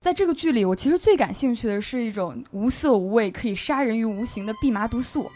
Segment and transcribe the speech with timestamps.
[0.00, 5.30] 在这个剧里，我其实最感兴趣的是一种无色无味、可以杀人于无形的蓖麻毒素。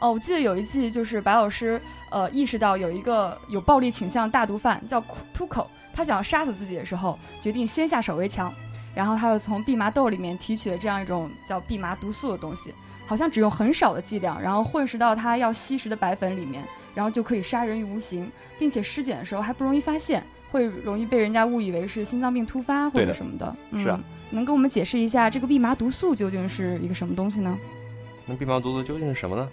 [0.00, 1.80] 哦，我记得有一季就是白老师，
[2.10, 5.00] 呃，意识到有一个有暴力倾向大毒贩叫
[5.32, 8.54] 秃口，他想要杀死自己的时候，决定先下手为强，
[8.94, 12.72] 然后他又从蓖麻豆里面提取了这样一种叫蓖麻毒素的东西，
[13.04, 16.62] 好像只用很少的剂量，然后混食到他要吸食的白粉里面，
[16.94, 18.30] 然后就可以杀人于无形，
[18.60, 20.24] 并且尸检的时候还不容易发现。
[20.52, 24.00] 会容易被人家误以为是心脏病突发或者什么的，是啊。
[24.30, 27.58] 能跟我们解释一下这个蓖麻毒素究竟是一个什么东西呢？
[28.24, 29.48] 那蓖麻毒素究竟是什么呢？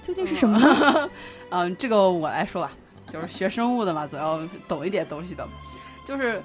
[0.00, 0.58] 究竟是什么？
[0.58, 1.10] 呢？
[1.50, 2.72] 嗯， 这个我来说吧，
[3.12, 5.46] 就是学生物的嘛，总要懂一点东西的。
[6.04, 6.42] 就是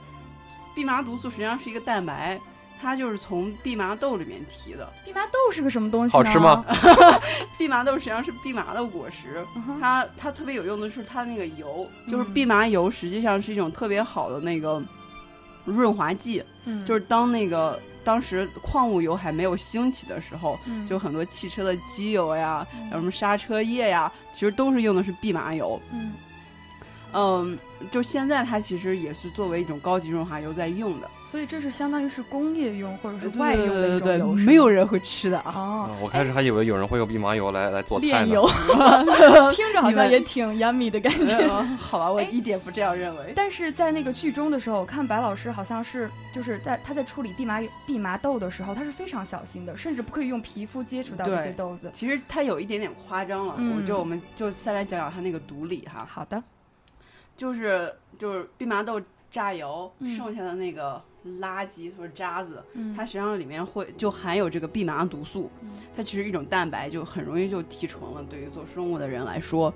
[0.75, 2.39] 蓖麻毒素实际上是一个蛋白。
[2.81, 4.85] 它就是从蓖麻豆里面提的。
[5.07, 6.11] 蓖麻豆是个什么东西？
[6.11, 6.65] 好吃吗？
[7.57, 9.41] 蓖麻豆实际上是蓖麻的果实，
[9.79, 14.83] 它它特别有用的是它那个油，就是蓖麻油，实际上是一种特别好的那个
[15.63, 16.43] 润滑剂。
[16.65, 25.79] 嗯，就是当那个当时矿物油还没有兴起的时候，就很多汽车的机油呀，有什么刹车液呀，其实都是用的是蓖麻油。
[25.93, 26.11] 嗯，
[27.13, 27.57] 嗯，
[27.91, 31.09] 就现在它其实也是作为一种高级润滑油在用的。
[31.29, 35.89] 所以这是相当于是工业用或者是外用的一种油，没有人会吃的啊！
[35.99, 38.35] 我开始还以为有人会用蓖麻油来来做菜呢，
[39.51, 41.47] 听着好像也挺 yummy 的感觉。
[41.75, 43.33] 好吧，我一点不这样认为。
[43.35, 51.89] 但是在那个剧中的时候，我看白老师好像是就是在他在处理蓖麻蓖麻豆的时候，他是非常小心的，甚至不可以用皮肤接触到这些豆子。
[51.95, 56.07] 其实他有一点点夸张了，我就我们就再来讲讲他那个毒理哈。
[56.07, 56.43] 好的，
[57.35, 61.01] 就是就是蓖麻豆榨油剩下的那个。
[61.39, 62.61] 垃圾或者渣子，
[62.93, 65.49] 它实际上里面会就含有这个蓖麻毒素，
[65.95, 68.21] 它其实一种蛋白，就很容易就提纯了。
[68.29, 69.73] 对于做生物的人来说，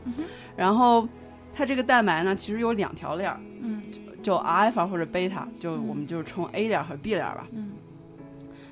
[0.58, 1.08] 然后
[1.56, 3.82] 它这个蛋白呢，其实有两条链儿，嗯，
[4.22, 7.48] 就阿尔法或者贝塔，就我们就称 A 链和 B 链吧。
[7.54, 7.72] 嗯，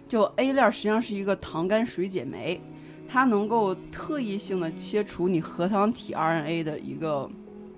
[0.09, 2.59] 就 A 链实际上是一个糖苷水解酶，
[3.08, 7.30] 它能够特异性的切除你核糖体 RNA 的一个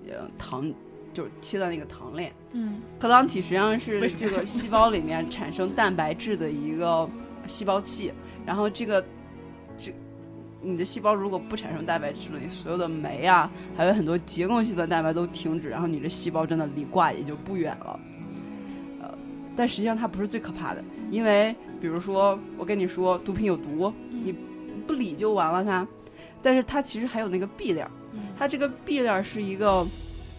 [0.10, 0.74] 呃糖。
[1.18, 7.10] 就是切断那个糖链，嗯，核糖体实际上是这个细胞里面产生蛋白质的一个
[7.48, 8.14] 细胞器，
[8.46, 9.04] 然后这个
[9.80, 9.92] 这
[10.62, 18.00] 你的细胞如果不产生蛋白质了，你所有的酶啊，还有很多结构性的蛋白都停止，然后你的细胞真的离挂也就不远了。
[19.02, 19.18] 呃，
[19.56, 24.36] 但实际上它不是最可怕的，因为比如说我跟你说毒品有毒，你
[24.86, 25.88] 不理就完了它，
[26.44, 27.90] 但是它其实还有那个 B 链，
[28.38, 29.84] 它这个 B 链是一个。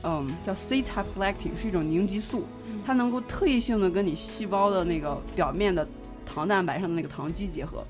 [0.04, 2.46] 嗯，叫 C-type lectin，是一种凝集素，
[2.86, 5.86] 它能够特异性的跟你细胞的那个表面的
[6.24, 7.84] 糖蛋白上的那个糖基结合。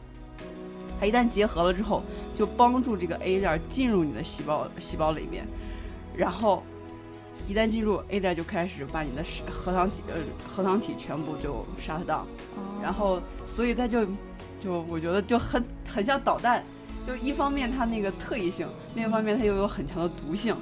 [0.99, 2.03] 它一旦结合了之后，
[2.35, 5.47] 就帮助这个 A 链进入你的细胞细胞里面，
[6.17, 6.63] 然后
[7.47, 10.15] 一旦进入 A 链，就开始把你的核糖体呃
[10.49, 12.27] 核糖体全部就杀掉。
[12.83, 14.07] 然后所以它就
[14.65, 16.65] 就我觉得就很很像导弹，
[17.07, 20.57] 就一方面它那个特异性，另一方面它又有很强的毒性。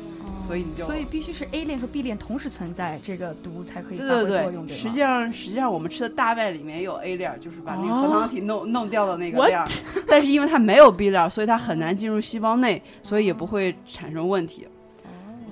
[0.44, 4.68] 所以你就所以必须是 A 链和 B 链同时存在，这个毒才可以发挥作用。
[4.68, 9.64] 实际上，实际上我们吃的大麦里面有 A 链，就是把那个核糖体弄弄掉的那个链。
[10.06, 14.66] 但是因为它没有 B 链，所以它很难进入细胞内，所以也不会产生问题。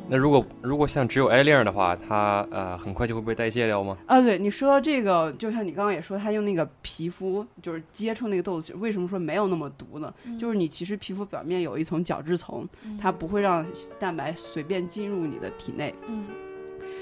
[0.06, 3.96] 那如果如果像只有 A 链的话，它呃很快就会被代谢掉吗？
[4.06, 10.12] 啊，对你说到这个，就像你刚刚也说，它用那个皮肤就是接触那个豆子，为什么说没有那么毒呢？
[10.38, 12.68] 就是你其实皮肤表面有一层角质层，
[13.00, 13.66] 它不会让
[13.98, 15.94] 蛋白随便进入你的体内。
[16.06, 16.26] 嗯，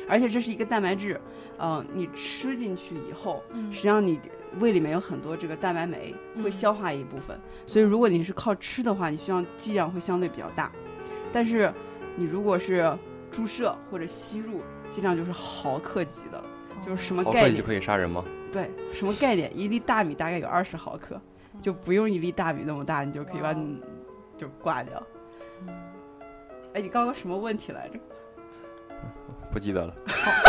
[0.08, 1.20] 而且这是一个蛋白质，
[1.58, 3.42] 嗯，你吃进去以后，
[3.72, 4.20] 实际上你
[4.60, 7.36] 胃里面有很多这个蛋白酶会消化一部分，
[7.66, 10.70] 所以如果你是靠吃的话，你需要剂量会相对比较大，
[11.32, 11.72] 但是。
[12.16, 12.96] 你如果是
[13.30, 16.42] 注射或者吸入，剂量就是毫克级的，
[16.86, 18.24] 就是什么概念就可以杀人吗？
[18.52, 19.50] 对，什么概念？
[19.58, 21.18] 一粒大米大概有二十毫克，
[21.60, 23.80] 就不用一粒大米那么大，你就可以把你
[24.36, 25.02] 就挂掉。
[26.74, 27.98] 哎，你刚刚什么问题来着？
[29.50, 29.94] 不记得了。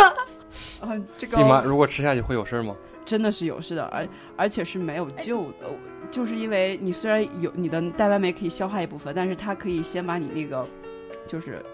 [0.82, 1.38] 嗯，这个。
[1.38, 2.76] 立马如果吃下去会有事吗？
[3.06, 4.06] 真的是有事的，而
[4.36, 5.66] 而且是没有救的，
[6.10, 10.66] 就是因为你虽然有你的蛋白酶可以消化一部分，但是它可以先把你那个。
[11.26, 11.64] 就是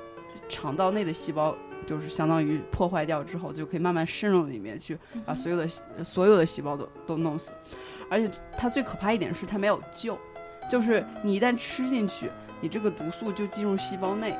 [0.48, 1.56] 肠道内的细胞，
[1.86, 5.68] 就是相当于破坏掉之后，就可以慢慢渗入里面去，把所有的
[6.04, 7.52] 所有的细胞都都弄死。
[8.10, 10.18] 而且它最可怕一点是它没有救，
[10.70, 12.30] 就是你一旦吃进去，
[12.60, 14.36] 你这个毒素就进入细胞内，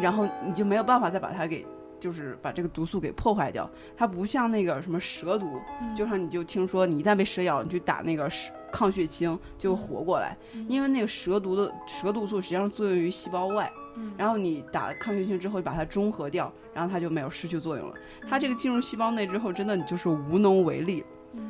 [0.00, 1.66] 然后你就没有办法再把它给
[1.98, 3.68] 就是把这个毒素给破坏掉。
[3.96, 5.58] 它不像那个什么蛇毒，
[5.96, 10.36] 就像你就听说你一旦被蛇咬，你去打那个蛇抗血清就活过来，
[10.68, 13.72] 因为那个蛇毒的蛇毒素实际上作用于细胞外，
[14.16, 17.94] 然后你打抗血性之后把它中和掉，然后它就没有失去作用了。
[18.28, 21.04] 它这个进入细胞内之后，真的你就是无能为力。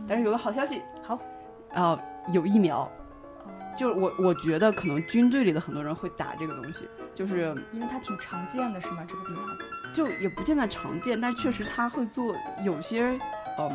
[0.06, 1.18] 但是有个好消息，好，
[1.72, 1.98] 呃，
[2.32, 2.90] 有疫苗。
[3.76, 9.04] 就是我，我觉得可能军队里的很多人会打这个东西，就是因为它挺常见的，是吗？
[9.06, 9.40] 这个病毒
[9.94, 12.34] 就也不见得常见，但确实它会做
[12.64, 13.16] 有些，
[13.56, 13.70] 嗯，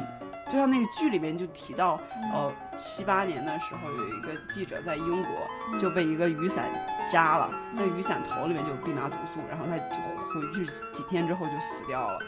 [0.47, 1.99] 就像那个剧里面就提到，
[2.33, 6.65] 呃，七八年的时候有一个记者在英国就被一个雨伞
[7.11, 10.01] 扎了，那雨伞头里面就有蓖麻毒素，然后他就
[10.33, 12.19] 回去几天之后就死掉了。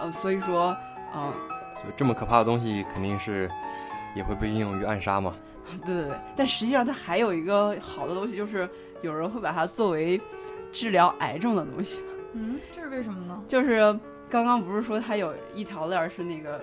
[0.00, 0.76] 呃，所以说，
[1.14, 1.32] 嗯，
[1.80, 3.50] 所以这么可怕的东西肯定是
[4.14, 5.34] 也会被应用于暗杀嘛。
[5.84, 8.68] 对对对，但实际上它还有一个好的东西，就是
[9.02, 10.20] 有人会把它作为
[10.72, 12.02] 治疗癌症的东西。
[12.34, 13.42] 嗯，这是为什么呢？
[13.46, 13.98] 就是
[14.30, 16.60] 刚刚不是说它有一条链是那个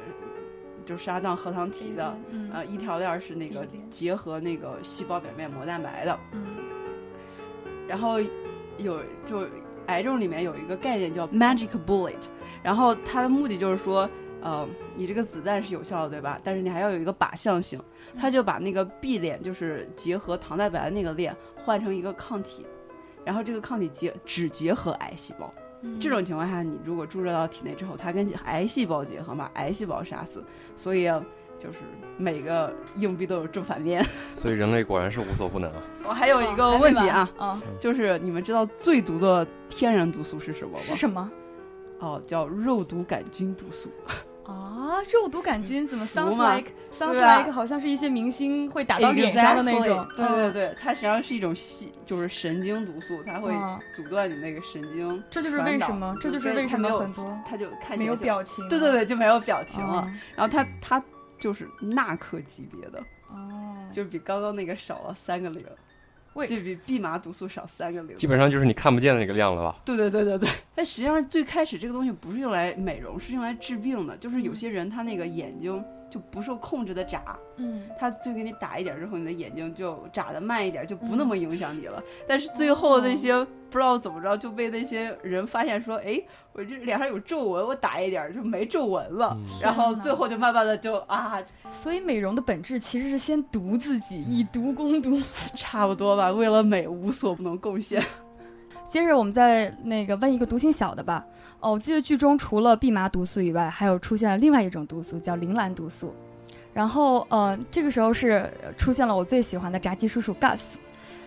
[0.85, 2.15] 就沙当核糖体的，
[2.53, 6.19] 呃，一条链是那个结合那个细胞表面膜蛋白的。
[6.31, 6.45] 嗯。
[7.87, 8.19] 然后
[8.77, 9.47] 有就
[9.87, 12.27] 癌症里面有一个概念叫 magic bullet，
[12.63, 14.09] 然后它的目的就是说，
[14.41, 16.39] 呃，你这个子弹是有效的，对吧？
[16.43, 17.81] 但是你还要有一个靶向性。
[18.17, 22.65] 他就把那个 B 链，就是结合糖蛋白的那个链，换成一个抗体，
[23.25, 25.53] 然后这个抗体结只结合癌细胞。
[25.99, 30.43] 这种情况下，你如果注射到体内之后，它跟癌细胞结合，嘛癌细胞杀死。
[30.75, 31.03] 所以
[31.57, 31.77] 就是
[32.17, 34.05] 每个硬币都有正反面。
[34.35, 35.81] 所以人类果然是无所不能啊！
[36.07, 37.29] 我还有一个问题啊，
[37.79, 40.83] 就是你们知道最毒的天然毒素是什么吗？
[40.83, 41.31] 是什么？
[41.99, 43.89] 哦，叫肉毒杆菌毒素。
[44.45, 50.07] 啊，肉毒杆菌怎么 sounds like sounds like 好像是一些明星会打到脸上的那种。
[50.15, 53.53] 对对对，它实际上是一种细，就是神经毒素，它会
[53.93, 55.23] 阻断你那个神经。
[55.31, 58.67] 这就是为什么，这就是为什么很多它就看没有表情。
[58.69, 60.07] 对对对，就没有表情了。
[60.35, 61.03] 然后它它
[61.39, 62.99] 就是纳克级别的，
[63.29, 65.65] 哦，就比刚刚那个少了三个零。
[66.43, 69.77] 就比蓖麻毒素少三个零，基本上就是你看不见的那个量了吧？
[69.85, 70.49] 对对对对对。
[70.75, 74.17] 但实际上最开始这个东西不是用来美容，是用来治病的。
[74.17, 75.83] 就是有些人他那个眼睛
[76.15, 82.01] 就不受控制的眨，嗯，他就给你打一点之后，你的眼睛就眨的慢一点，就不那么影响你了。
[82.25, 86.23] 但是最后那些不知道怎么着就被那些人发现说，哎。
[86.57, 91.37] 我这脸上有皱纹，我打一点就没皱纹了，然后最后就慢慢的就啊，
[91.69, 95.19] 所以美容的本质其实是先毒自己，以毒攻毒，
[95.53, 96.31] 差不多吧。
[96.31, 98.01] 为了美，无所不能贡献。
[98.87, 101.25] 接着我们再那个问一个毒性小的吧。
[101.65, 106.13] 哦，我记得剧中除了蓖麻毒素以外，还有出现了另外一种毒素叫铃兰毒素。
[106.71, 108.47] 然后呃，这个时候是
[108.77, 110.59] 出现了我最喜欢的炸鸡叔叔 Gus。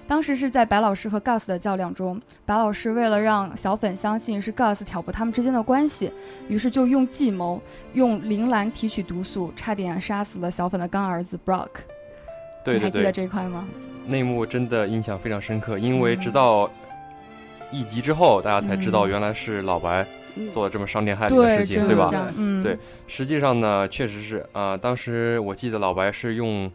[0.06, 6.12] 当时是在白老师和 Gus 的较量中，白老师为了让小粉相信是 Gus 挑拨他们之间的关系，
[6.48, 7.60] 于是就用计谋，
[7.94, 11.68] 用铃兰提取毒素，差点杀死了小粉的干儿子 Brock。
[12.64, 13.66] 对对对，你还记得这一块吗？
[14.06, 16.70] 内幕真的印象非常深刻，因为直到
[17.72, 20.06] 一集之后，大家才知道原来是老白
[20.52, 22.10] 做了这么伤天害理的事情，对吧？
[22.36, 26.70] 嗯，对，实际上呢，确实是啊，当时我记得老白是用。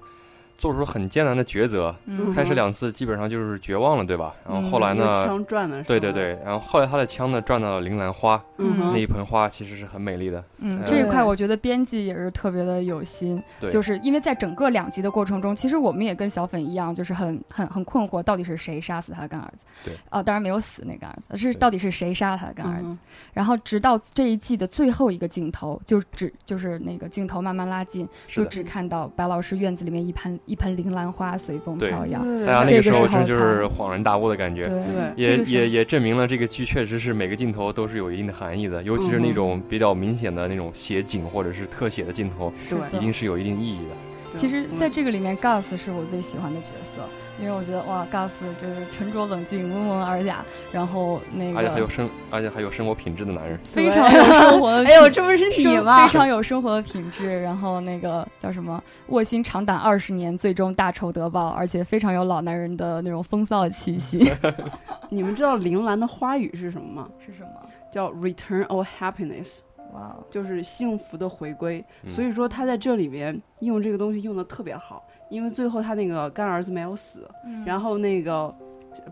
[0.57, 1.94] 做出很艰难的抉择，
[2.33, 4.33] 开始两次基本上就是绝望了，对吧？
[4.47, 5.25] 然后后来呢？
[5.25, 10.44] 枪转的对对对，然后后来他的枪呢转到了铃兰花，那一盆花其实是很美丽的。
[10.59, 19.65] 嗯，这一块我觉得编辑也是特别的有心，就是因为在整个两集的过程中，其实我们也跟小粉一样，就是很很很困惑，到底是谁杀死他的干儿子？
[19.83, 22.98] 对，啊，当然没有死那干儿子，是到底是谁杀了他的干儿子？
[23.33, 30.39] 然后直到这一季的最后一个镜头，就只就是那个镜头慢慢拉近，就只看到白老师院子里面一盆。
[30.45, 44.38] 一盆铃兰花随风飘扬，大家那个时候真就是恍然大悟的感觉，对，也也也证明了这个剧确实是每个镜头都是有一定的含义的，尤其是那种比较明显的那种写景或者是特写的镜头，对，一定是有一定意义的。
[44.38, 47.01] 其实，在这个里面，Gus 是我最喜欢的角色。
[47.39, 54.85] 因为我觉得哇，Gus 就是沉着冷静、温文尔雅，然后那个而且还有生，而且还有生活品质的男人，非常有生活的。
[54.85, 56.05] 哎呦，这不是你吗？
[56.05, 58.81] 非常有生活的品质，然后那个叫什么？
[59.07, 64.31] 卧薪尝胆二十年，最终大仇得报，而且非常有老男人的那种风骚的气息。
[65.09, 67.09] 你们知道铃兰的花语是什么吗？
[67.25, 67.49] 是什么？
[67.91, 69.59] 叫 Return of Happiness。
[69.93, 71.83] 哇，就是幸福的回归。
[72.07, 75.05] 所以说他在这里面用这个东西用的特别好。
[75.33, 77.27] 因为最后他那个干儿子没有死，
[77.65, 78.53] 然后那个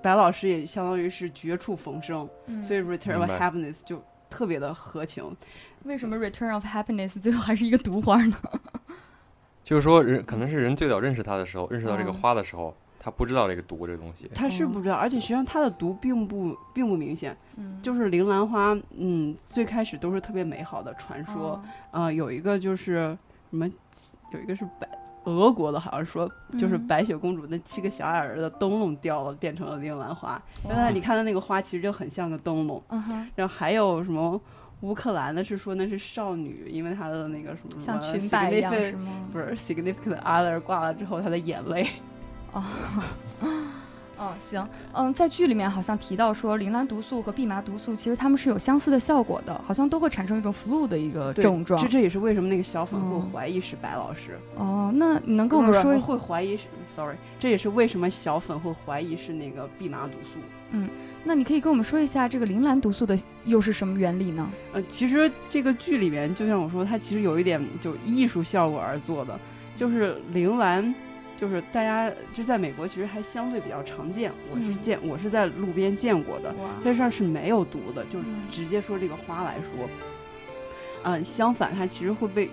[0.04, 2.30] 白老师也相当于是绝处逢生，
[2.62, 4.00] 所以 Return of Happiness 就
[4.30, 5.36] 特别的合情。
[5.84, 8.38] 为什么 Return of Happiness 最后还是一个毒花呢？
[9.66, 14.30] 就是说人可能是人最早认识他的时候，认识到这个花的时候，他不知道这个毒这个东西。
[14.36, 17.36] 他是不知道，而且实际上它的毒并不并不明显。
[17.82, 21.60] 就是铃兰花，嗯，最开始都是特别美好的传说。
[21.92, 23.18] 呃，有一个就是
[23.50, 23.68] 什么，
[24.34, 24.88] 有一个是白
[25.26, 30.42] 俄国的，好像说就是白雪公主那七个小矮人的灯笼掉了，变成了铃兰花。
[30.68, 32.84] 原来你看的那个花其实就很像个灯笼。
[33.36, 34.40] 然后还有什么？
[34.82, 39.12] 乌克兰的是说那是少女，因为她的那个什么像裙摆一样是吗？
[39.32, 41.88] 不是，significant other 挂了之后，她的眼泪。
[42.52, 42.64] 哦，
[44.22, 51.82] 嗯，行，嗯，在剧里面好像提到说，铃兰毒素和蓖麻毒素其实它们是有相似的效果的，好像都会产生一种 flu 的一个症状。
[51.82, 54.40] 这这也是为什么那个小粉会怀疑是白老师。
[54.56, 60.40] 哦，那你能跟我们说会怀疑是？Sorry，这也是为什么小粉会怀疑是那个蓖麻毒素。
[60.70, 60.88] 嗯。
[61.24, 64.50] 那你可以跟我们说一下这个铃兰毒素的又是什么原理呢？
[64.74, 69.40] 呃，其实这个剧里面，就像我说，它其实有一点就艺术效果而做的，
[69.76, 70.94] 就是铃兰，
[71.42, 74.32] 就是大家就在美国其实还相对比较常见。
[74.54, 78.20] 我是见我是在路边见过的，这事儿是没有毒的，就
[78.52, 79.90] 直接说这个花来说，
[81.02, 82.48] 嗯，相反它其实会被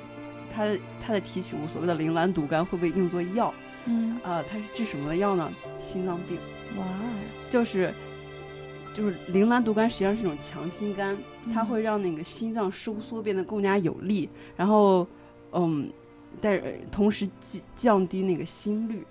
[0.56, 0.66] 它
[1.04, 3.52] 它的提取物所谓的铃兰毒苷会被用作药，
[3.84, 5.52] 嗯，啊，它是治什么的药呢？
[5.76, 6.38] 心脏病。
[6.78, 6.84] 哇，
[7.50, 7.92] 就是。
[8.94, 11.16] 就是铃兰毒苷实际上是一种强心苷，
[11.54, 15.06] 它会让那个心脏收缩变得更加有力，然后，
[15.52, 15.88] 嗯，
[16.40, 19.06] 但是同时降降低那个心率。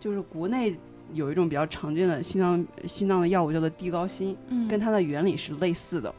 [0.00, 0.78] 就是国内
[1.12, 4.36] 有一种比较常见的心脏心脏的药物叫做地高辛，
[4.68, 6.14] 跟它的原理是类似的。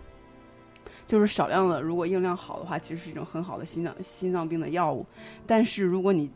[1.06, 5.06] 就是少量的，如果用量好的话，其实是一种很好的心脏心脏病的药物。
[5.46, 6.32] 但是如果你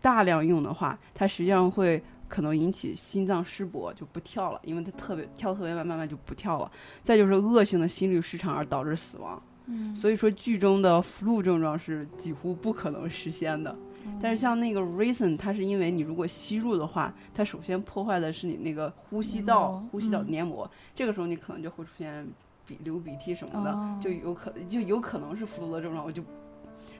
[0.00, 2.02] 大量用的话，它实际上会。
[2.30, 6.70] 可能引起心脏失搏就不跳了，因为它特别跳特别慢，慢慢就不跳了。
[7.02, 9.42] 再就是恶性的心律失常而导致死亡。
[9.66, 13.76] 嗯，所以说剧中的 flu 症状是几乎不可能实现的。
[14.20, 22.26] 但是像那个 reason，它是因为你如果吸入的话，它首先破坏的是你那个呼吸道呼吸道黏膜，这个时候你可能就会出现
[22.66, 26.04] 鼻流鼻涕什么的，就有可就有可能是 flu 的症状。
[26.04, 26.22] 我就，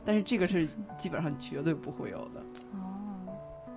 [0.05, 2.41] 但是这个是基本上绝对不会有的。
[2.75, 3.33] 哦，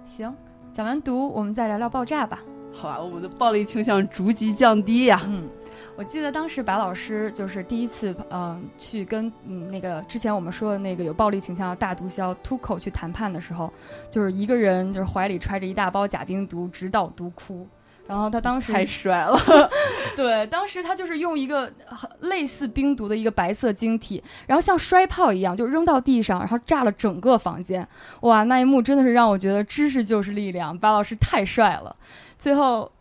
[0.05, 0.33] 行。
[0.73, 2.39] 讲完毒，我们再聊聊爆炸吧。
[2.73, 5.21] 好吧，我们的暴力倾向逐级降低呀。
[5.25, 5.47] 嗯，
[5.95, 13.71] 我记得当时白老师就是第一次，嗯，去跟嗯那个之前我们说的那个有暴力倾向的大毒枭 Tuco 去谈判的时候，
[14.09, 17.67] 就是一个人就是怀里揣着一大包假冰毒，直捣毒窟。
[18.05, 19.39] 然后他当时太帅了，
[20.13, 21.71] 对，当时他就是用一个
[22.19, 27.87] 类似冰毒的一个白色晶体，然后像摔炮一样就扔到地上，然后炸了整个房间。
[28.23, 31.95] 哇，那一幕真的是让我觉得知识就是力量，白老师太帅了。
[32.37, 32.91] 最后，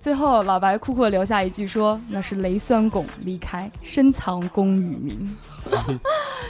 [0.00, 5.36] 最后老白酷酷留下一句说：“那是雷酸汞离开，深藏功与名。”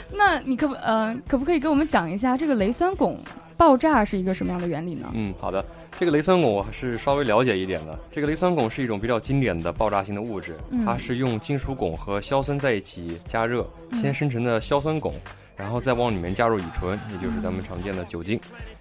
[0.09, 3.13] 那你可不呃可不可以给我们讲一下这个雷酸汞
[3.57, 5.09] 爆炸是一个什么样的原理呢？
[5.13, 5.63] 嗯，好的。
[5.99, 7.99] 这个雷酸汞我还是稍微了解一点的。
[8.09, 10.55] 这个雷酸汞是一种比较经典的爆炸性的物质，
[10.85, 13.69] 它是用金属汞和硝酸在一起加热，
[14.01, 15.11] 先生成的硝酸汞，
[15.57, 18.39] 然后再往里面加入乙醇，也就是咱们常见的酒精，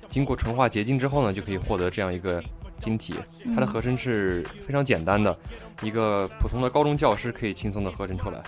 [0.09, 2.43] 经过纯化结晶之后呢，就可以获得这样一个
[2.81, 3.15] 晶体。
[3.55, 5.37] 它的合成是非常简单的，
[5.83, 8.43] 一个普通的高中教师可以轻松的合成出来。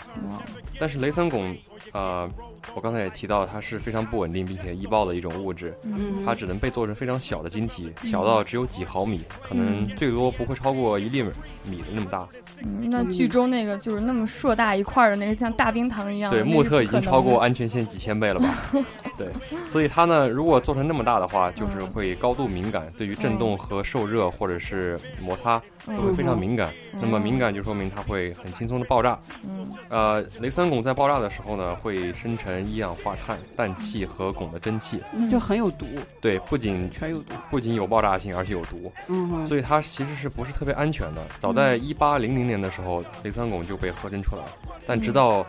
[0.79, 1.57] 但是雷酸汞，
[1.93, 2.31] 呃。
[2.77, 5.77] 我刚才也提到，它是非常不稳定并且易爆的一种物质，
[6.25, 11.25] 它只能被做成非常小的晶体，小到只有几毫米，可能最多不会超过一粒
[11.69, 12.27] 米的那么大。
[12.65, 18.55] 嗯，那剧中那个就是那么硕大一块的那个像大冰糖一样，对，目测已经超过安全线几千倍了吧？
[19.19, 19.33] 对，
[19.69, 26.73] 所以它呢，如果做成那么大的话，就是会高度敏感，对于震动和受热或者是摩擦都会非常敏感。
[26.95, 29.19] 那么敏感就说明它会很轻松的爆炸。
[29.45, 35.01] 嗯，呃，雷酸汞在爆炸的时候呢，会生成一氧化碳、氮气和汞的蒸汽，
[35.31, 35.87] 就很有毒。
[36.21, 38.93] 对，不仅全有毒，不仅有爆炸性，而且有毒。
[39.07, 41.23] 嗯，所以它其实是不是特别安全的？
[41.39, 44.43] 早在一八零零年的时候，雷酸汞就被合成出来，
[44.87, 45.47] 但直到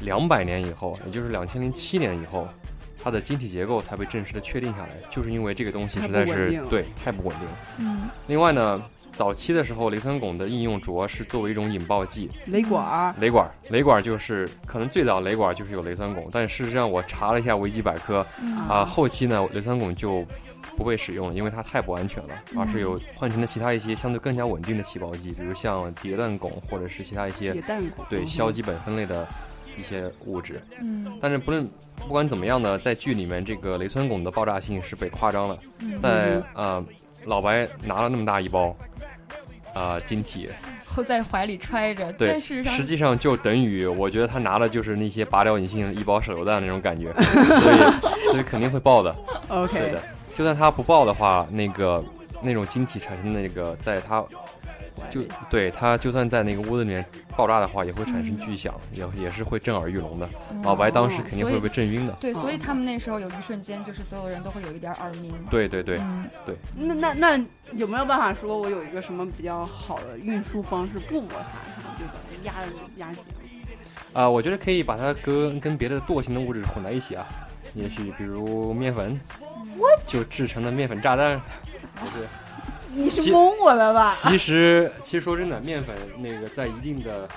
[0.00, 2.46] 两百年以后，也就是两千零七年以后。
[3.02, 7.48] 它的晶体结构才被正式的确定下来，就是因为这个东西实在是对太不稳定。
[7.78, 8.08] 嗯。
[8.26, 8.82] 另外呢，
[9.16, 12.30] 早期的时候，雷酸汞的应用主要是作为一种引爆剂。
[12.46, 13.14] 雷管。
[13.18, 18.24] 雷管，雷管就是可能最早雷管就是有雷酸汞，但事实上我查了一下维基百科，
[18.68, 20.24] 啊，后期呢雷酸汞就
[20.76, 27.52] 不被使用了，因为它太不安全了，而是有换成了其他一些相对更加稳定的起爆剂，比如像叠氮汞或者是其他一些
[28.08, 29.26] 对硝基苯酚类的。
[29.78, 31.62] 一些物质，嗯，但是不论
[31.96, 35.58] 不管怎么样呢，在剧里面这个雷村汞的爆炸性是被夸张了，
[36.00, 36.84] 在呃
[37.24, 38.76] 老白拿了那么大一包，
[39.74, 40.48] 啊晶体，
[40.84, 49.14] 后在怀里揣着，对，实际上就等于我觉得他拿的就是那些拔掉引信一包手榴弹那种感觉， 所以所以肯定会爆的
[49.48, 50.02] ，OK，对的，
[50.36, 52.04] 就算他不爆的话，那个
[52.42, 54.24] 那种晶体产生的那个，在它
[55.10, 57.04] 就对它就算在那个屋子里面
[57.36, 60.28] 爆炸的话，也会产生巨响，也也是会震耳欲聋的。
[60.62, 62.12] 老白当时肯定会被震晕的。
[62.20, 65.32] 对，所以他们那时候有一瞬间，就是所有人都会有一点耳鸣。
[65.50, 65.98] 对对对
[66.46, 66.56] 对。
[66.74, 72.54] 那那那有没有办法说，我有一个什么比较好的运输方式，不摩擦它，就把它压
[72.96, 73.24] 压紧？
[74.12, 77.26] 啊，我觉得可以把它跟跟别的惰性的物质混在一起啊。
[77.74, 79.18] 也许比如面粉，
[80.06, 81.40] 就制成的面粉炸弹，
[81.96, 82.26] 不是？
[82.94, 84.14] 你是蒙我的吧？
[84.14, 87.28] 其实，其实说真的，面粉那个在一定的，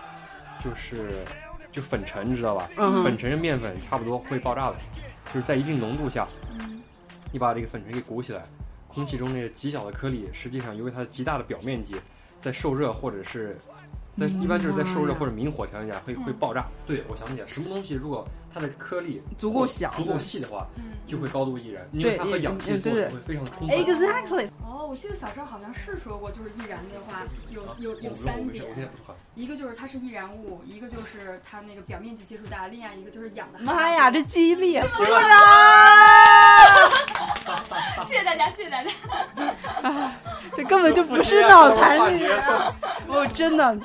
[0.63, 1.23] 就是
[1.71, 2.69] 就粉尘，你知道吧？
[3.03, 4.75] 粉尘是面粉差不多会爆炸的，
[5.33, 6.27] 就是在一定浓度下，
[7.31, 8.43] 你把这个粉尘给鼓起来，
[8.87, 11.95] 空气中那个极小的颗粒，实际上由于它的极大的表面积，
[12.41, 13.57] 在受热或者是。
[14.17, 16.65] 在一般就是在受热或者明火条件下会会爆炸。
[16.87, 20.65] 对，我想起来，什么东西如果它的颗粒足够小、足够细的话，
[21.05, 23.77] 就会高度易燃，因为它和氧气作用会非常充分。
[23.77, 24.47] Exactly。
[24.85, 28.63] 哦，我记得小时候好像是说过，就是易燃的话有有有三点，
[29.33, 33.57] 一个就是它是易燃物，一个就是它那个表面积接触大，另外一个就是氧的。
[33.59, 34.73] 妈呀，这记忆力！
[38.05, 38.91] 谢谢大家，谢谢大家。
[40.55, 42.27] 这根本就不是脑残女，
[43.07, 43.75] 我真的。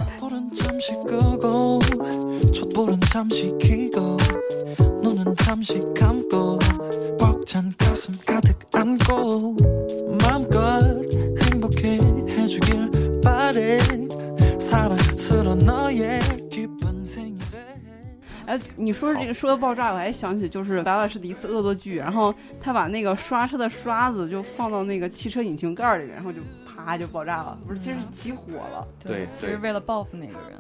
[18.47, 26.39] 哎，你说这个说爆炸，我还想起就是白老师的一次恶作剧，然后他把那个刷车的刷子就放到那个汽车引擎盖里，然后就
[26.85, 28.87] 啪就爆炸了，不是，其实是起火了。
[29.03, 30.59] 对，其实为了报复那个人。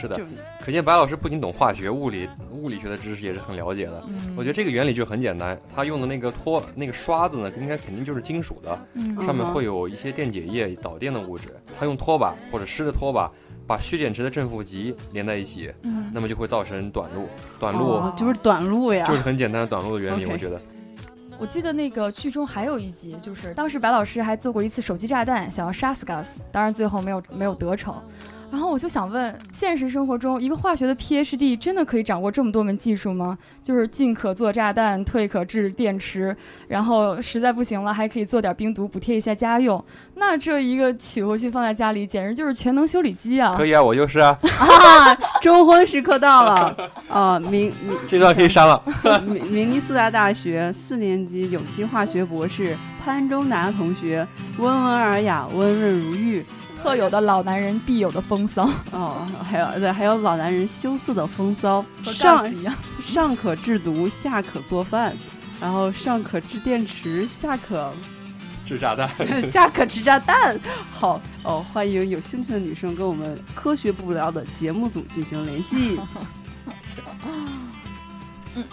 [0.00, 0.18] 是的，
[0.64, 4.02] 可见白老师不仅懂化学、物理、物理学的知识，也是很了解的。
[4.34, 8.78] 我觉得这个原理就很简单，他用的那个拖那个刷子呢，应该肯定就是金属的，
[9.26, 11.48] 上面会有一些电解液导电的物质，
[11.78, 13.30] 他用拖把或者湿的拖把。
[13.66, 17.28] 把蓄电池的正负极连在一起，嗯，那么就会造成短路。
[17.60, 20.24] 短路就是短路呀，就是很简单的短路的原理。
[20.24, 20.58] 我觉得，
[21.40, 27.94] 我记得那个剧中还有一集，就是当时白老师还做过一次手机炸弹，想要杀死 Gus，当然最后没有没有得逞。
[28.50, 33.36] 然后我就想问，现实生活中一个化学的 PhD 真的可以掌握这么多门技术吗？
[33.62, 36.34] 就是进可做炸弹，退可制电池，
[36.66, 39.82] 然后实在不行了还可以做点冰毒补贴一下家用。
[40.14, 43.54] 那这一个取回去放在家里，简直就是全能修理机啊！
[43.56, 44.38] 可以啊，我就是啊。
[44.58, 47.38] 啊， 中婚时刻到了啊！
[47.38, 47.72] 明明
[48.08, 48.82] 这段可以删了。
[49.26, 56.44] 明明尼苏达大学四年级有机化学博士潘中达同学，温文尔雅，温润如玉。
[56.82, 61.84] 特有的老男人必有的风骚 哦，还有对，还有老男人羞涩的风骚。
[62.04, 62.50] 上
[63.02, 65.14] 上 可制毒，下可做饭，
[65.60, 67.92] 然后上可制电池，下可
[68.64, 69.10] 制炸弹，
[69.50, 70.58] 下可吃炸弹。
[70.98, 75.98] 好哦，欢迎有兴趣的女生跟我们科学不无聊的节目组进行联系。
[78.54, 78.64] 嗯，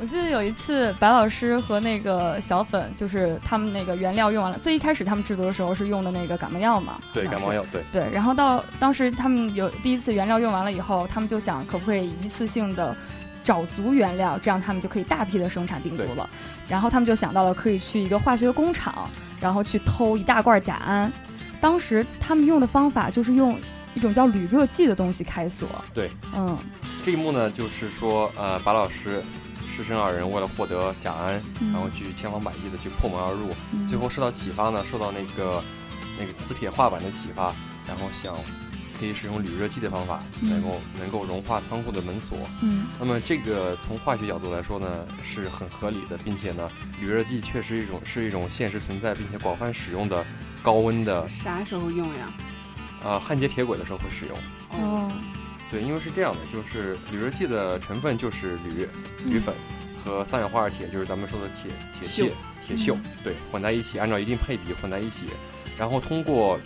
[0.00, 4.58] 我记得有一次白老师和那个小粉，就是他们那个原料用完了。
[4.58, 7.00] 最一开始他们制作的时候是用的那个感冒药嘛？
[7.12, 7.82] 对，感冒药，对。
[7.92, 12.94] 对，然后到当时他们有第一次原料用完了以后，他们就想可不可以一次性的
[13.42, 16.28] 找足原料，这样他们就可以大批的生产病毒了。
[16.68, 21.10] 然后他们就想到了可以去一个化学工厂，然后去偷一大罐甲胺。
[21.60, 23.58] 当时他们用的方法就是用
[23.94, 25.68] 一种叫铝热剂的东西开锁。
[25.92, 26.56] 对，嗯，
[27.04, 29.22] 这一幕呢，就是说，呃，白老师。
[29.76, 31.40] 师生二人为了获得甲胺，
[31.72, 33.50] 然后去千方百计的去破门而入，
[33.90, 35.62] 最后受到启发呢，受到那个
[36.18, 37.52] 那个磁铁画板的启发，
[37.86, 38.34] 然后想
[38.98, 42.38] 可以使用铝热剂的方法，能够能够融化仓库的门锁。
[42.62, 50.24] 嗯，那么这个从化学角度来说呢，是很合理的，并且呢，铝热剂确实一种是一种现实存在并且广泛使用的
[50.62, 51.28] 高温的。
[51.28, 52.32] 啥时候用呀？
[53.04, 54.36] 啊，焊接铁轨的时候会使用。
[54.70, 55.12] 哦。
[55.70, 58.86] 对，因为是这样的，就是铝热剂的成分就是铝、
[59.24, 59.54] 铝粉
[60.04, 62.32] 和三氧化二铁，就是咱们说的铁铁屑、
[62.66, 65.26] 铁锈，对，混在一起，按照一定配比混在一起，
[65.78, 66.58] 然后通过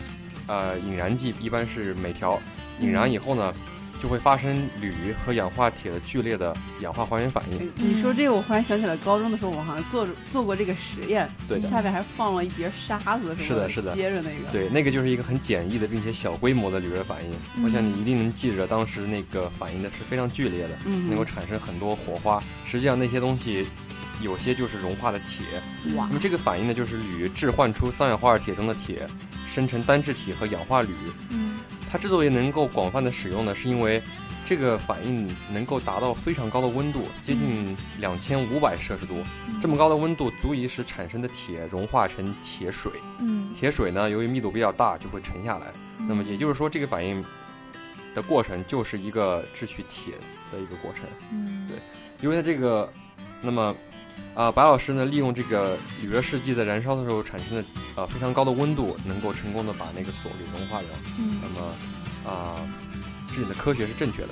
[0.46, 2.40] 呃引燃剂，一般是镁条，
[2.80, 3.54] 引燃以后呢。
[4.02, 7.70] 就会发生铝和氧化铁的剧烈的氧化还原反应。
[7.76, 17.64] 你说这个，我忽然想起来，高中的时候我好像做做过这个实验，对，下面还放了一叠沙子，是的，是的，接着那个，对，那个就是一个很简易的并且小规模的铝热反应。
[17.64, 22.42] 我想你一定能记着，当时那个反应的是非常剧烈的，能够产生很多火花。
[22.64, 23.66] 实际上那些东西
[24.22, 25.44] 有些就是融化的铁。
[25.96, 26.06] 哇！
[26.08, 29.06] 那么这个反应呢，就是铝置换出三氧化二铁中的铁，
[29.52, 30.88] 生成单质体和氧化铝。
[31.30, 31.49] 嗯。
[31.90, 34.00] 它之所以能够广泛的使用呢，是因为
[34.46, 39.14] 这个反应能够达到非常高的温度，接近两千五百摄氏度。
[39.60, 42.92] 这么高的温度足以使产生的铁融化成铁水。
[43.18, 45.66] 嗯，铁水呢，由于密度比较大，就会沉下来。
[45.98, 47.24] 那么也就是说，这个反应
[48.14, 50.14] 的过程就是一个制取铁
[50.52, 51.02] 的一个过程。
[51.32, 51.78] 嗯，对，
[52.22, 52.92] 因为它这个，
[53.42, 53.74] 那么。
[54.32, 57.64] 啊，白老师呢，利用这个铝热试剂在燃烧的时候产生的
[57.96, 60.88] 呃非常高的温度，能够成功的把那个锁给融化掉。
[61.18, 61.66] 嗯，那么
[62.24, 62.54] 啊，
[63.34, 64.28] 这里的科学是正确的。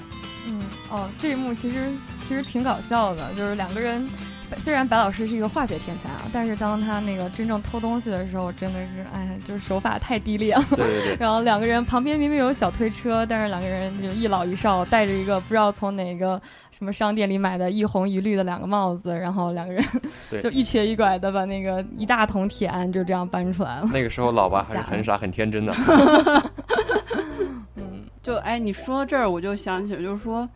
[0.47, 4.09] 嗯，哦，这一幕其实其实挺搞笑的，就是两个人，
[4.57, 10.65] 虽然白老师是一个化学天才啊，但是当他那个真正偷东西的时候，真的是哎，就是手法太低劣了。
[10.71, 11.17] 对对对。
[11.21, 16.41] 然后两个人旁边明明有小推车，但是两个人就一老一少，带着一个不知道从哪个。
[16.79, 19.85] 什么商店里买的一红一绿的两个帽子，然后两个人
[20.41, 23.89] 就一瘸一拐的把那个一大桶铁鞍就这样搬出来了。
[23.93, 25.75] 那个时候老爸还是很傻很天真的。
[27.75, 30.49] 嗯，就哎，你说到这儿我就想起，就是说。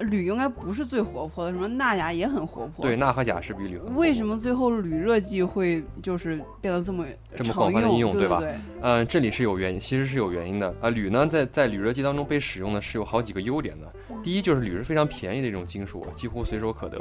[0.00, 2.84] 铝应该不是最活泼的，什么钠钾也很活泼。
[2.84, 3.78] 对，钠和钾是比铝。
[3.96, 7.04] 为什么最后铝热剂会就是变得这么
[7.36, 8.42] 这么广泛的应用，对吧？
[8.80, 10.88] 嗯，这里是有原因，其实是有原因的啊。
[10.88, 13.92] 铝呢，在在铝热剂当中被使用的是有好几个优点的。
[14.22, 17.00] 第一，就是铝是非常便宜的一种金属，几乎随手可得。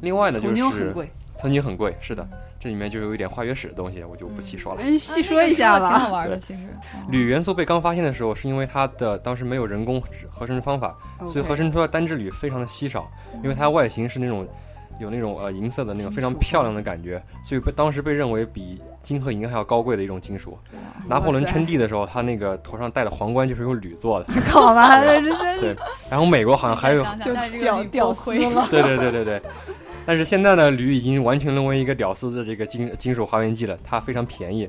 [0.00, 1.10] 另外呢，就是很贵。
[1.36, 2.26] 曾经很贵，是的，
[2.58, 4.80] 这里面就有一点化学史的东西，我就不细说了。
[4.82, 5.90] 嗯，细说一下吧。
[5.90, 6.60] 挺好玩的，其实。
[7.08, 10.94] 铝元素被刚发现的时候，是因为它的当时没有人工合成方法，
[11.26, 13.10] 所以合成出来单质铝非常的稀少。
[13.42, 14.46] 因为它外形是那种
[15.00, 20.58] 有那种呃银色的那种非常漂亮的感觉，所以被当时被认为比金和银还要高贵的一种金属。
[21.08, 24.26] 拿破仑称帝的时候，他那个头上戴的皇冠就是用铝做的。
[24.50, 25.74] 好吧，对。
[26.10, 28.68] 然后美国好像还有就屌屌丝了。
[28.70, 29.42] 对对对对对。
[30.10, 34.68] 但是现在呢，铝已经完全沦为一个屌丝的这个金金属还原剂了，它非常便宜。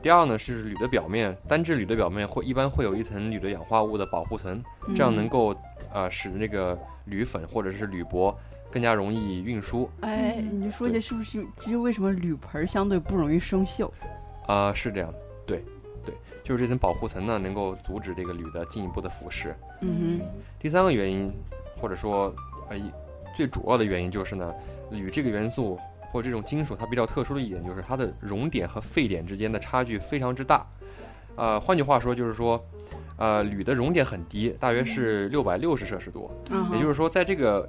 [0.00, 4.62] 第二呢，是铝的表面，单质铝的表面会一般会有一层铝的氧化物的保护层，
[4.94, 5.52] 这样能够
[5.92, 8.32] 呃使那个铝粉或者是铝箔
[8.70, 9.90] 更加容易运输。
[10.02, 11.44] 哎，你就说一下是不是？
[11.58, 13.90] 其实为什么铝盆相对不容易生锈？
[14.46, 15.12] 啊，是这样，
[15.44, 15.64] 对，
[16.04, 19.52] 对，就是这层保护层呢，能够阻止这个铝的进一步的腐蚀。
[19.80, 20.26] 嗯哼。
[20.60, 21.28] 第三个原因，
[21.76, 22.32] 或者说
[22.70, 22.76] 呃
[23.36, 24.54] 最主要的原因就是呢。
[24.90, 25.78] 铝这个元素
[26.10, 30.66] 或这种金属，它比较特殊的一点就是它的熔点和沸点之间的差距非常之大。
[31.36, 32.64] 呃，换句话说就是说，
[33.16, 36.30] 呃，铝的熔点很低，大约是六百六十摄氏度。
[36.50, 36.66] 嗯。
[36.72, 37.68] 也就是说，在这个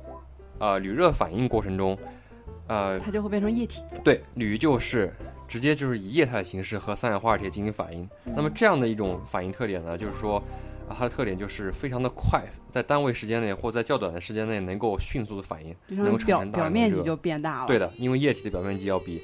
[0.60, 1.98] 呃铝热反应过程中，
[2.68, 3.82] 呃，它就会变成液体。
[4.04, 5.14] 对，铝就是
[5.48, 8.10] 直接就是以液态的形式和三氧化二铁进行反应。
[8.24, 10.42] 那么这样的一种反应特点呢，就是说。
[10.96, 17.68] 它的特点就是非常的快，在单位时间内或在较短的时间内能够迅速的反应，能够表表面积就变大了。
[17.68, 19.22] 对的，因为液体的表面积要比，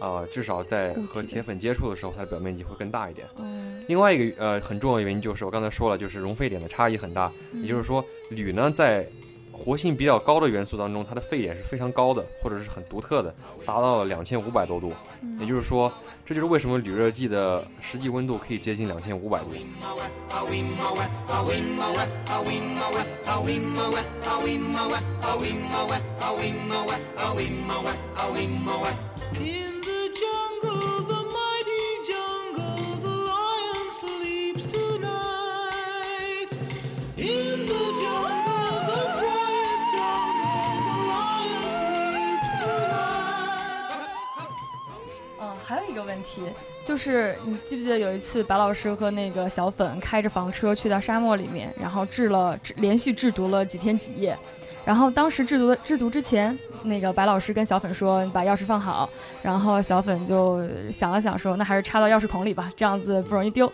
[0.00, 3.26] 啊，至少在和铁粉接触的时候，它的表面积会更大一点。
[3.86, 7.32] 另外一个呃很重要的原因就是我刚才说了，就是熔沸点的差异很大。
[7.54, 9.06] 也就是说，铝呢在
[9.64, 13.34] 活性比较高的元素当中，它的沸点是非常高的，或者是很独特的，
[13.66, 14.92] 达到了两千五百多度。
[15.40, 15.92] 也就是说。
[16.28, 19.46] 这就是为什么铝热剂的实际温度可以接近两千五百度。
[46.04, 46.42] 问题
[46.84, 54.36] 就是，你记不记得有一次白老师和那个小粉开着房车去到沙漠里面，然后制了连续制毒了几天几夜。
[54.88, 59.06] 然后当时制毒制毒之前，那个白老师跟小粉说：“你把钥匙放好。”
[59.44, 63.70] 然后小粉就想了想说：“那还是插到钥匙孔里吧，这样子不容易丢。”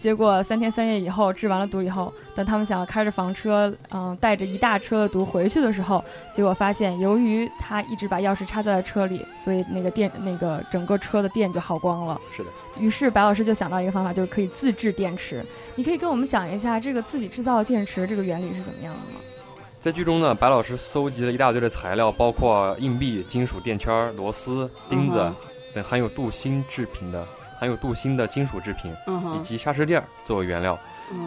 [0.00, 6.00] 结果三天三夜以后制完了毒以后，等他们想要开着房车，嗯，带着一大车的毒回去的时候，
[6.32, 12.20] 结果发现由于他一直把钥匙插在了车里，所以那个电那个整个车的电就耗光了。
[12.36, 12.50] 是的。
[12.78, 15.44] 于是白老师就想到一个方法，就是可以自制电池。
[15.74, 19.18] 你可以跟我们讲一下这个自己制造的电池这个原理是怎么样的吗？
[19.82, 25.28] 在剧中呢，白老师搜集了一大堆的材料，包括硬币、金属垫圈、螺丝、钉子
[25.74, 27.26] 等含有镀锌制品的、
[27.58, 28.94] 含有镀锌的金属制品，
[29.34, 30.78] 以及砂石垫作为原料。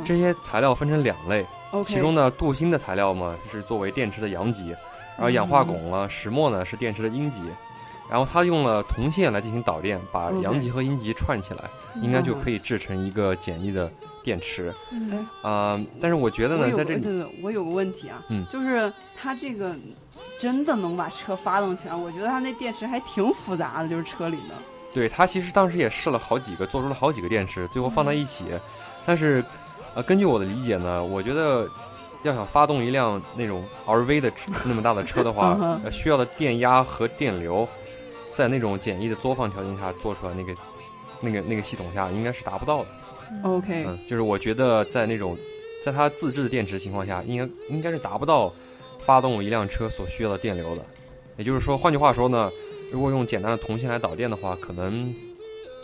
[0.05, 1.45] 这些材料分成两类，
[1.85, 4.73] 其中呢，镀锌的材料嘛是作为电池的阳极，
[5.17, 7.41] 而氧化汞呢、石墨呢是电池的阴极。
[8.09, 11.63] 然后他用了铜线来进行导电，把阳极和阴极串起来，
[12.01, 13.91] 应该就可以制成一个简易的
[14.25, 14.73] 电池。
[14.91, 19.73] 嗯，啊，但是我觉得呢，在这里，我有个问题啊，嗯，就是它这个
[20.39, 21.95] 真的能把车发动起来？
[21.95, 24.55] 我觉得它那电池还挺复杂的，就是车里的。
[24.91, 28.45] 对它其实当时也试了好几个，做出了好几个电池，最后放在一起。
[29.05, 29.43] 但是，
[29.93, 31.69] 呃，根据我的理解呢，我觉得
[32.23, 34.31] 要想发动一辆那种 RV 的
[34.63, 37.67] 那么大的车的话，呃，需要的电压和电流，
[38.33, 40.53] 在那种简易的作坊条件下做出来那个
[41.21, 42.87] 那个那个系统下，应该是达不到的。
[43.43, 45.37] OK，嗯，就是我觉得在那种
[45.83, 48.53] 在它自制的电池情况下，应该应该是达不到
[48.99, 50.81] 发动一辆车所需要的电流的。
[51.37, 52.51] 也就是说，换句话说呢，
[52.91, 55.13] 如果用简单的铜线来导电的话，可能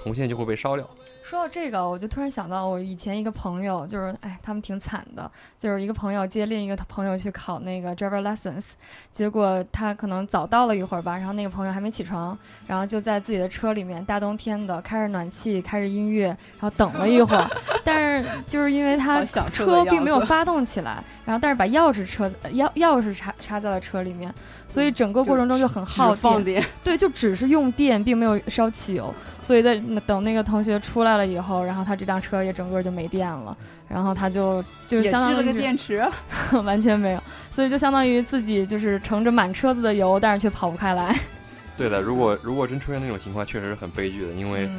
[0.01, 0.89] 铜线就会被烧掉。
[1.23, 8.71] 说到这个，我就突然想到，我以前一个朋友，就是哎，他们挺惨的，就是一个朋友接另一个朋友去考那个 driver lessons，
[9.11, 17.49] 结果他可能早到了一会儿吧，然后那个朋友还没起床，然后就在自己的车里面，大冬天的开着暖气，开着音乐，然后等了一会儿，
[17.85, 24.33] 但是就是因为他车并没有发动起来，然后但是把钥匙车钥钥匙插插在了车里面，
[24.67, 31.20] 所以整个过程中就很耗电，对，就只是用电，并没有烧汽油，所以在等那个同学出来了。
[31.25, 33.55] 以后，然后他这辆车也整个就没电了，
[33.87, 36.07] 然后他就就相当于了个电池，
[36.63, 41.17] 完全没有，所以就相当于自己就是乘着满车子的油，但是却跑不开来。
[41.77, 44.69] 对的，如果如果真出现那种情况，确实是很悲剧的，因为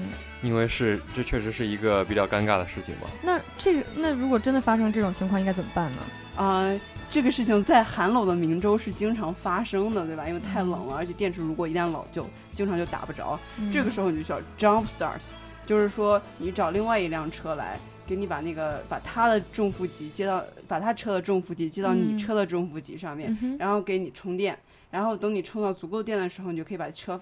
[0.42, 3.08] 因为是这确实是一个比较尴尬的事情吧。
[3.22, 5.98] 那这个那如果真的发生这种情况，应该怎么办呢？
[6.36, 6.70] 啊，
[7.10, 10.28] 这个事情在寒冷的明州是经常发生的，对吧？
[10.28, 13.38] 因为太冷了，而且电池如果一旦老旧，经常就打不着。
[13.72, 15.18] 这个时候你就需要 jump start。
[15.66, 24.58] 就是说，你找另外一辆车来，给你把那个把他的正负极接到，把他车的正负极接到你车的正负极上面，然后给你充电，
[24.90, 27.20] 然后等你充到足够电的时候，你就可以把车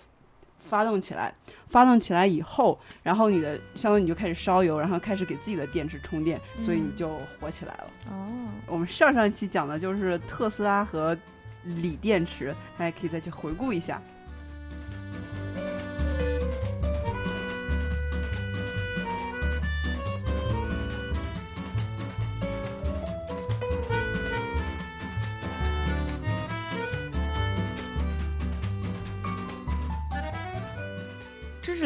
[0.59, 1.35] 发动起来。
[1.69, 7.85] 发动起来以后，然后你的相当于你就开始烧油，然后开始给自己的电池充电，所以你就火起来了。
[8.11, 8.27] 哦，
[8.67, 11.17] 我们上上一期讲的就是特斯拉和
[11.63, 14.03] 锂电池，大家可以再去回顾一下。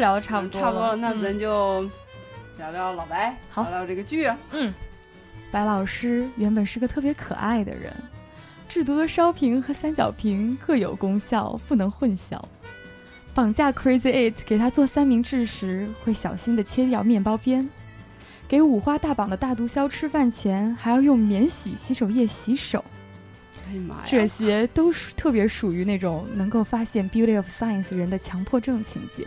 [0.05, 1.81] 聊的差不多，差不多了，那咱就
[2.59, 4.31] 聊聊老白，好聊聊这个剧。
[4.51, 4.71] 嗯，
[5.51, 7.91] 白老师原本是个特别可爱的人，
[8.69, 12.39] 制毒的烧瓶和三角瓶各有功效，不能混淆。
[13.33, 17.67] 绑架 Crazy Eight 给他做三明治时，会小心的切掉面包边；
[18.47, 22.85] 给五花大绑的大毒枭吃饭前，还要用免洗洗手液洗手。
[23.67, 24.01] 哎呀妈呀！
[24.05, 29.25] 这些都是特别属于那种能够发现 Beauty of Science 人的强迫症情节。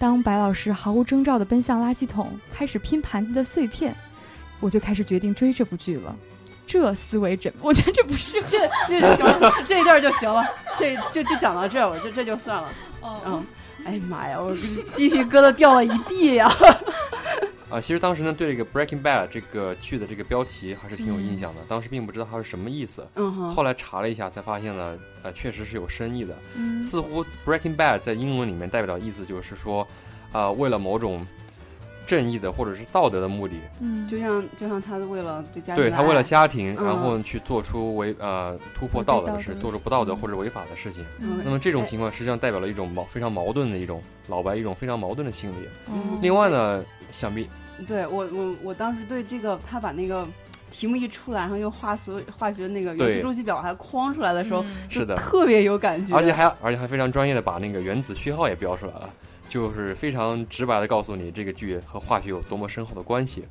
[0.00, 3.94] 当白老师毫无征兆地奔向垃圾桶，开始拼盘子的碎片，
[4.58, 6.16] 我就开始决定追这部剧了。
[6.66, 10.42] 这思维缜，我觉得这不是这这就行了，这一段就行了，
[10.78, 12.68] 这就就讲到这，我这这就算了。
[13.02, 13.44] 嗯，
[13.84, 14.56] 哎呀妈呀，我
[14.90, 16.50] 鸡皮疙瘩掉了一地呀！
[17.70, 21.62] 啊，其实当时呢，对这个《Breaking Bad》这个剧的这个标题还是挺有印象的。
[21.68, 23.54] 当时并不知道它是什么意思，嗯哼。
[23.54, 26.34] 后来查了一下，才发现呢，呃，确实是有深意的。
[26.56, 29.86] 嗯似乎《Breaking Bad》在英文里面代表的意思就是说，
[30.32, 31.24] 啊，为了某种
[32.08, 41.04] 正义的或者是道德的目的，嗯，就像就像他为了对家庭，对他为了家庭，然后去做出违呃突破道德的事，做出不道德或者违法的事情。
[41.44, 45.68] 那么这种情况实际上代表了一种矛非常矛盾的一种老白一种非常矛盾的心理。
[46.20, 47.48] 另外呢，想必。
[47.88, 50.26] 对我我我当时对这个他把那个
[50.70, 59.08] 题目一出来，然后又化所化学那个元素周期表还框出来的时候，是的，特别有感觉，而且还而且还非常专业的把那个原子序号也标出来了，
[59.48, 63.44] 就是非常直白的告诉你这个剧和化学有多么深厚的关系。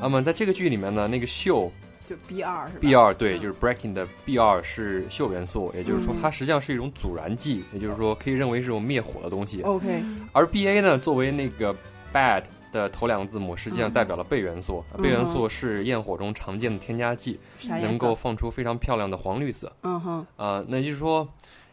[0.00, 1.68] 那么在这个剧里面呢，那个溴
[2.08, 9.60] 就 B 二是 B 二对，就是 breaking 的 B 二是溴元素，也就是说它实际上是一种阻燃剂，也就是说可以认为是种灭火的东西。
[9.62, 11.74] OK，而 B A 呢，作为那个
[12.12, 12.44] bad。
[12.74, 17.38] 的头两个字母实际上代表了钡元素，钡元素是焰火中常见的添加剂，
[17.80, 19.72] 能够放出非常漂亮的黄绿色。
[19.82, 21.26] 嗯哼，啊，那就是说，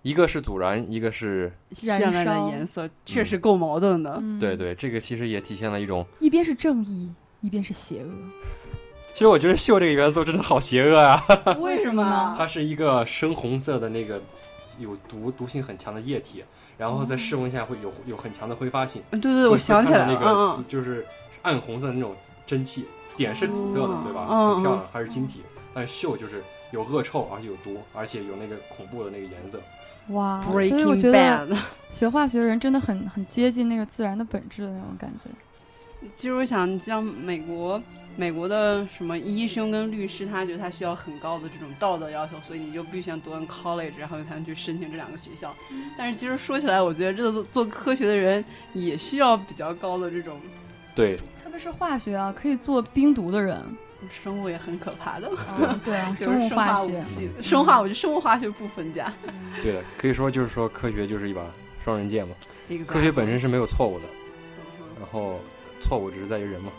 [0.04, 4.22] 一个是阻燃，一个是绚烂的颜色，确实够矛盾的。
[4.40, 7.12] 对对，这个其实也体现了一种，一边是正义，
[7.42, 8.12] 一边是邪恶。
[9.14, 11.26] 其实我觉得溴这个元素真的好邪恶啊！
[11.60, 12.36] 为什么呢？
[12.38, 14.22] 它是一个深红色的那个
[14.80, 16.44] 有毒毒性很强的液体。
[16.82, 19.04] 然后在室温下会有有很强的挥发性。
[19.12, 21.06] 对对对，我想起来了，那个就是
[21.44, 22.16] 暗红色的那种
[22.48, 24.26] 蒸汽，点是紫色的，对吧？
[24.56, 25.44] 很漂亮，还是晶体。
[25.76, 26.42] 但是锈就是
[26.72, 29.62] 有恶臭，而且有毒，而且有那个恐怖的那个颜色。
[30.08, 31.48] 哇，所以我觉得
[31.92, 35.30] 学化学的人真的很很接近那个自然的本质的那种感觉。
[36.14, 37.82] 其实我想，像美国。
[38.18, 45.56] 美国的什么医生跟律师，他觉得他需要很高的这种道德要求，所以你就必须要读完 college，然后才能去申请这两个学校。
[45.98, 50.42] 但是其实说起来，我觉得这个做科学的人也需要比较高的这种，
[50.94, 53.58] 对，特别是化学啊，可以做冰毒的人，
[54.10, 55.32] 生物也很可怕的。
[55.86, 57.02] 对啊， 生物化学，
[57.42, 59.12] 生化，我觉得生物化学不分家。
[59.64, 61.42] 对的，可以说就是说科学就是一把
[61.82, 62.36] 双刃剑嘛。
[62.86, 64.06] 科学本身是没有错误的，
[65.00, 65.40] 然后
[65.82, 66.72] 错误只是在于人嘛。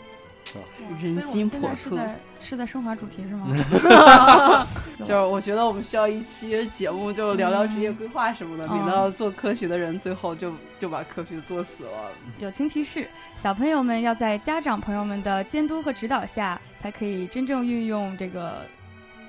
[1.01, 1.97] 人心叵测，
[2.39, 3.47] 是在升华主题是吗？
[4.99, 12.11] 就是我觉得我们需要一期节目，就聊聊职业规划什么的，免到做科学的人最后就就把科学做死了。
[12.37, 18.63] 友情提示：小朋友们要在家长朋友们的监督和指导下，才可以真正运用这个。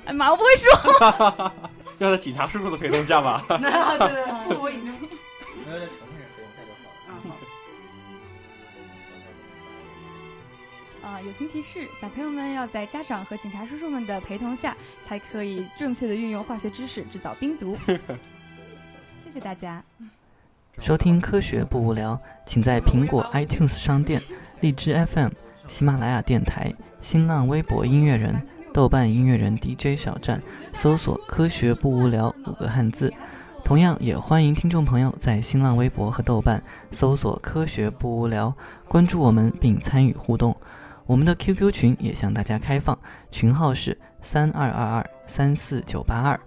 [0.04, 1.52] 哎妈，我不会说。
[2.00, 3.42] 要在警察叔叔的陪同下吧？
[3.48, 4.92] 那 对，父母已经。
[11.04, 17.76] 啊，友情提示：小朋友们要在家长和警察叔叔们的陪同下，才可以正确的运用化学知识制造冰毒。
[19.22, 19.82] 谢谢大家。
[20.80, 24.20] 收听科学不无聊，请在苹果 iTunes 商店、
[24.60, 25.28] 荔枝 FM、
[25.68, 33.12] 喜马拉雅电台、新浪微博音乐人、豆瓣音乐人 DJ 小站搜索“科学不无聊”五个汉字。
[33.62, 38.52] 同样也欢迎听众朋友在新浪微博和豆瓣搜索“科学不无聊”，
[38.88, 40.56] 关注我们并参与互动。
[41.06, 42.98] 我们的 QQ 群也向大家开放，
[43.30, 46.38] 群号是三二二二三四九八二。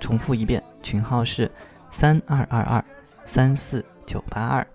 [0.00, 1.50] 重复一遍，群号是
[1.90, 2.84] 三二二二
[3.26, 4.66] 三四九八二。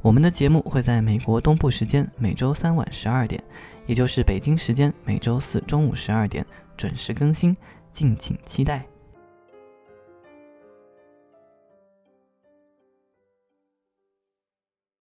[0.00, 3.42] 我们的节目会在美国东部时间每周三晚十二点，
[3.86, 6.44] 也就是北京时间每周四中午十二点
[6.76, 7.54] 准时更新，
[7.92, 8.86] 敬请期待。